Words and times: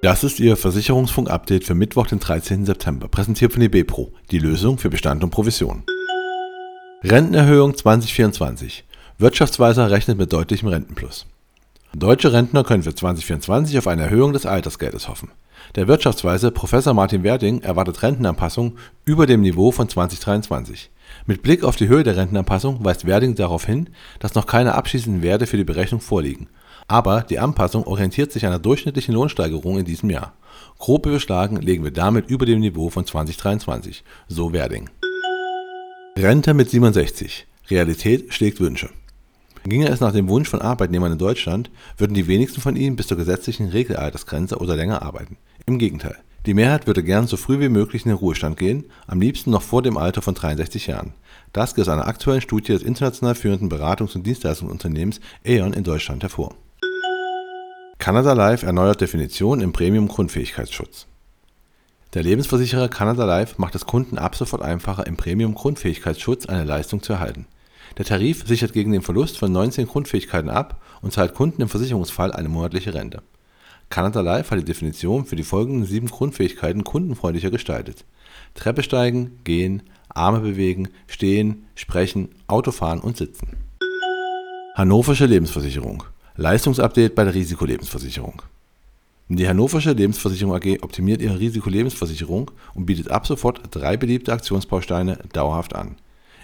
Das 0.00 0.22
ist 0.22 0.38
Ihr 0.38 0.56
Versicherungsfunk-Update 0.56 1.64
für 1.64 1.74
Mittwoch, 1.74 2.06
den 2.06 2.20
13. 2.20 2.64
September, 2.64 3.08
präsentiert 3.08 3.52
von 3.52 3.62
eBepro, 3.62 4.12
die 4.30 4.38
Lösung 4.38 4.78
für 4.78 4.90
Bestand 4.90 5.24
und 5.24 5.30
Provision. 5.30 5.82
Rentenerhöhung 7.02 7.76
2024. 7.76 8.84
Wirtschaftsweiser 9.18 9.90
rechnet 9.90 10.16
mit 10.16 10.32
deutlichem 10.32 10.68
Rentenplus. 10.68 11.26
Deutsche 11.94 12.32
Rentner 12.32 12.64
können 12.64 12.82
für 12.82 12.94
2024 12.94 13.78
auf 13.78 13.86
eine 13.86 14.02
Erhöhung 14.02 14.32
des 14.32 14.46
Altersgeldes 14.46 15.08
hoffen. 15.08 15.30
Der 15.74 15.88
Wirtschaftsweise 15.88 16.50
Professor 16.50 16.94
Martin 16.94 17.22
Werding 17.22 17.60
erwartet 17.62 18.02
Rentenanpassung 18.02 18.76
über 19.04 19.26
dem 19.26 19.40
Niveau 19.40 19.72
von 19.72 19.88
2023. 19.88 20.90
Mit 21.26 21.42
Blick 21.42 21.64
auf 21.64 21.76
die 21.76 21.88
Höhe 21.88 22.02
der 22.02 22.16
Rentenanpassung 22.16 22.84
weist 22.84 23.06
Werding 23.06 23.34
darauf 23.34 23.64
hin, 23.64 23.90
dass 24.20 24.34
noch 24.34 24.46
keine 24.46 24.74
abschließenden 24.74 25.22
Werte 25.22 25.46
für 25.46 25.56
die 25.56 25.64
Berechnung 25.64 26.00
vorliegen 26.00 26.48
aber 26.88 27.20
die 27.20 27.38
Anpassung 27.38 27.86
orientiert 27.86 28.32
sich 28.32 28.46
an 28.46 28.50
der 28.50 28.58
durchschnittlichen 28.58 29.14
Lohnsteigerung 29.14 29.78
in 29.78 29.84
diesem 29.84 30.08
Jahr. 30.08 30.32
Grob 30.78 31.04
überschlagen 31.06 31.58
liegen 31.58 31.84
wir 31.84 31.90
damit 31.90 32.30
über 32.30 32.46
dem 32.46 32.60
Niveau 32.60 32.88
von 32.88 33.04
2023, 33.04 34.02
so 34.26 34.52
Werding. 34.54 34.88
Rente 36.16 36.54
mit 36.54 36.70
67. 36.70 37.46
Realität 37.70 38.32
schlägt 38.32 38.58
Wünsche. 38.60 38.88
Ginge 39.68 39.88
es 39.88 40.00
nach 40.00 40.12
dem 40.12 40.28
Wunsch 40.28 40.48
von 40.48 40.62
Arbeitnehmern 40.62 41.12
in 41.12 41.18
Deutschland, 41.18 41.70
würden 41.96 42.14
die 42.14 42.26
wenigsten 42.26 42.60
von 42.60 42.76
ihnen 42.76 42.96
bis 42.96 43.06
zur 43.06 43.16
gesetzlichen 43.16 43.68
Regelaltersgrenze 43.68 44.58
oder 44.58 44.76
länger 44.76 45.02
arbeiten. 45.02 45.36
Im 45.66 45.78
Gegenteil, 45.78 46.16
die 46.46 46.54
Mehrheit 46.54 46.86
würde 46.86 47.02
gern 47.02 47.26
so 47.26 47.36
früh 47.36 47.60
wie 47.60 47.68
möglich 47.68 48.04
in 48.04 48.10
den 48.10 48.18
Ruhestand 48.18 48.56
gehen, 48.56 48.84
am 49.06 49.20
liebsten 49.20 49.50
noch 49.50 49.62
vor 49.62 49.82
dem 49.82 49.96
Alter 49.98 50.22
von 50.22 50.34
63 50.34 50.86
Jahren. 50.86 51.12
Das 51.52 51.74
geht 51.74 51.82
aus 51.82 51.92
einer 51.92 52.06
aktuellen 52.06 52.40
Studie 52.40 52.72
des 52.72 52.82
international 52.82 53.34
führenden 53.34 53.70
Beratungs- 53.70 54.14
und 54.14 54.26
Dienstleistungsunternehmens 54.26 55.20
Aeon 55.44 55.72
in 55.72 55.84
Deutschland 55.84 56.22
hervor. 56.22 56.54
Canada 57.98 58.32
Life 58.32 58.64
erneuert 58.64 59.00
Definition 59.00 59.60
im 59.60 59.72
Premium-Grundfähigkeitsschutz. 59.72 61.06
Der 62.14 62.22
Lebensversicherer 62.22 62.88
Canada 62.88 63.24
Life 63.24 63.56
macht 63.58 63.74
es 63.74 63.84
Kunden 63.84 64.16
ab 64.16 64.34
sofort 64.36 64.62
einfacher, 64.62 65.06
im 65.06 65.16
Premium-Grundfähigkeitsschutz 65.16 66.46
eine 66.46 66.64
Leistung 66.64 67.02
zu 67.02 67.12
erhalten. 67.12 67.46
Der 67.96 68.04
Tarif 68.04 68.46
sichert 68.46 68.72
gegen 68.72 68.92
den 68.92 69.02
Verlust 69.02 69.38
von 69.38 69.50
19 69.50 69.86
Grundfähigkeiten 69.86 70.50
ab 70.50 70.80
und 71.00 71.12
zahlt 71.12 71.34
Kunden 71.34 71.62
im 71.62 71.68
Versicherungsfall 71.68 72.32
eine 72.32 72.48
monatliche 72.48 72.94
Rente. 72.94 73.22
Canada 73.90 74.20
Life 74.20 74.50
hat 74.50 74.60
die 74.60 74.64
Definition 74.64 75.24
für 75.24 75.36
die 75.36 75.44
folgenden 75.44 75.86
sieben 75.86 76.08
Grundfähigkeiten 76.08 76.84
kundenfreundlicher 76.84 77.50
gestaltet. 77.50 78.04
Treppe 78.54 78.82
steigen, 78.82 79.38
gehen, 79.44 79.82
Arme 80.08 80.40
bewegen, 80.40 80.88
stehen, 81.06 81.64
sprechen, 81.74 82.28
Autofahren 82.46 83.00
und 83.00 83.16
sitzen. 83.16 83.56
Hannoversche 84.74 85.26
Lebensversicherung 85.26 86.04
Leistungsupdate 86.40 87.16
bei 87.16 87.24
der 87.24 87.34
Risikolebensversicherung. 87.34 88.42
Die 89.26 89.48
Hannoversche 89.48 89.92
Lebensversicherung 89.92 90.54
AG 90.54 90.82
optimiert 90.82 91.20
ihre 91.20 91.40
Risikolebensversicherung 91.40 92.52
und 92.74 92.86
bietet 92.86 93.10
ab 93.10 93.26
sofort 93.26 93.60
drei 93.72 93.96
beliebte 93.96 94.32
Aktionsbausteine 94.32 95.18
dauerhaft 95.32 95.74
an. 95.74 95.96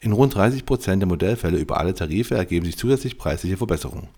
In 0.00 0.12
rund 0.12 0.34
30 0.34 0.66
Prozent 0.66 1.00
der 1.02 1.08
Modellfälle 1.08 1.58
über 1.58 1.78
alle 1.78 1.94
Tarife 1.94 2.34
ergeben 2.34 2.66
sich 2.66 2.76
zusätzlich 2.76 3.18
preisliche 3.18 3.56
Verbesserungen. 3.56 4.08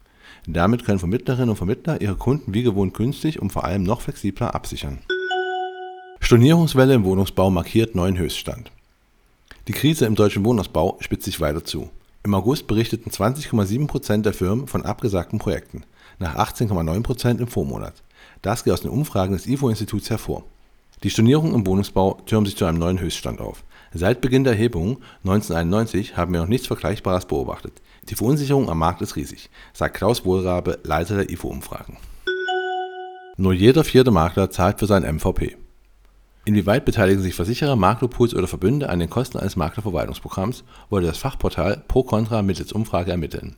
Damit 0.47 0.85
können 0.85 0.99
Vermittlerinnen 0.99 1.51
und 1.51 1.57
Vermittler 1.57 2.01
ihre 2.01 2.17
Kunden 2.17 2.55
wie 2.55 2.63
gewohnt 2.63 2.95
günstig 2.95 3.41
und 3.41 3.53
vor 3.53 3.65
allem 3.65 3.83
noch 3.83 4.01
flexibler 4.01 4.55
absichern. 4.55 4.99
Stornierungswelle 6.21 6.95
im 6.95 7.05
Wohnungsbau 7.05 7.51
markiert 7.51 7.95
neuen 7.95 8.19
Höchststand. 8.19 8.73
Die 9.69 9.73
Krise 9.73 10.07
im 10.07 10.15
deutschen 10.15 10.45
Wohnungsbau 10.45 10.97
spitzt 11.01 11.25
sich 11.25 11.41
weiter 11.41 11.65
zu. 11.65 11.91
Im 12.25 12.35
August 12.35 12.67
berichteten 12.67 13.11
20,7% 13.11 14.23
der 14.23 14.33
Firmen 14.33 14.67
von 14.67 14.85
abgesagten 14.85 15.39
Projekten, 15.39 15.85
nach 16.19 16.37
18,9% 16.37 17.39
im 17.39 17.49
Vormonat. 17.49 18.03
Das 18.43 18.65
geht 18.65 18.73
aus 18.73 18.83
den 18.83 18.91
Umfragen 18.91 19.33
des 19.33 19.47
IFO-Instituts 19.47 20.11
hervor. 20.11 20.45
Die 21.05 21.11
Stornierungen 21.11 21.55
im 21.55 21.67
Wohnungsbau 21.67 22.19
türmen 22.27 22.47
sich 22.47 22.57
zu 22.57 22.65
einem 22.65 22.79
neuen 22.79 22.99
Höchststand 22.99 23.41
auf. 23.41 23.63
Seit 23.95 24.21
Beginn 24.21 24.43
der 24.43 24.55
Erhebung 24.55 24.99
1991 25.25 26.17
haben 26.17 26.33
wir 26.33 26.41
noch 26.41 26.49
nichts 26.49 26.67
Vergleichbares 26.67 27.27
beobachtet. 27.27 27.81
Die 28.09 28.17
Verunsicherung 28.17 28.69
am 28.69 28.79
Markt 28.79 29.01
ist 29.01 29.15
riesig, 29.15 29.49
sagt 29.73 29.97
Klaus 29.97 30.25
Wohlrabe, 30.25 30.81
Leiter 30.83 31.17
der 31.17 31.31
IFO-Umfragen. 31.31 31.97
Nur 33.37 33.53
jeder 33.53 33.85
vierte 33.85 34.11
Makler 34.11 34.51
zahlt 34.51 34.81
für 34.81 34.87
sein 34.87 35.05
MVP. 35.05 35.57
Inwieweit 36.45 36.85
beteiligen 36.85 37.23
sich 37.23 37.35
Versicherer, 37.35 37.77
Maklerpools 37.77 38.35
oder 38.35 38.49
Verbünde 38.49 38.89
an 38.89 38.99
den 38.99 39.11
Kosten 39.11 39.39
eines 39.39 39.55
Maklerverwaltungsprogramms, 39.55 40.65
wollte 40.91 41.07
das 41.07 41.19
Fachportal 41.19 41.85
Pro-Contra 41.87 42.43
mittels 42.43 42.73
Umfrage 42.73 43.13
ermitteln. 43.13 43.55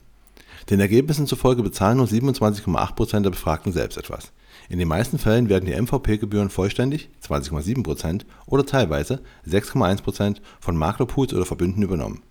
Den 0.69 0.79
Ergebnissen 0.79 1.27
zufolge 1.27 1.63
bezahlen 1.63 1.97
nur 1.97 2.07
27,8% 2.07 3.21
der 3.21 3.29
Befragten 3.29 3.71
selbst 3.71 3.97
etwas. 3.97 4.31
In 4.69 4.79
den 4.79 4.87
meisten 4.87 5.17
Fällen 5.17 5.49
werden 5.49 5.65
die 5.65 5.79
MVP-Gebühren 5.79 6.49
vollständig 6.49 7.09
(20,7%) 7.25 8.21
oder 8.45 8.65
teilweise 8.65 9.21
(6,1%) 9.47 10.37
von 10.59 10.77
Maklerpools 10.77 11.33
oder 11.33 11.45
Verbünden 11.45 11.83
übernommen. 11.83 12.21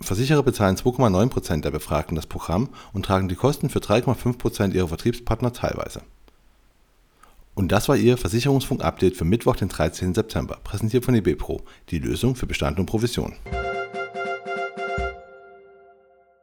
Versicherer 0.00 0.42
bezahlen 0.42 0.76
2,9% 0.76 1.60
der 1.60 1.70
Befragten 1.70 2.14
das 2.14 2.26
Programm 2.26 2.68
und 2.92 3.04
tragen 3.04 3.28
die 3.28 3.34
Kosten 3.34 3.68
für 3.68 3.80
3,5% 3.80 4.72
ihrer 4.72 4.88
Vertriebspartner 4.88 5.52
teilweise 5.52 6.02
und 7.60 7.72
das 7.72 7.90
war 7.90 7.96
Ihr 7.96 8.16
Versicherungsfunk-Update 8.16 9.16
für 9.16 9.26
Mittwoch, 9.26 9.54
den 9.54 9.68
13. 9.68 10.14
September, 10.14 10.58
präsentiert 10.64 11.04
von 11.04 11.14
eBepro, 11.14 11.60
die 11.90 11.98
Lösung 11.98 12.34
für 12.34 12.46
Bestand 12.46 12.78
und 12.78 12.86
Provision. 12.86 13.34